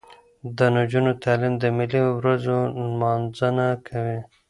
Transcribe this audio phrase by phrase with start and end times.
[0.57, 4.19] د نجونو تعلیم د ملي ورځو نمانځنه کوي.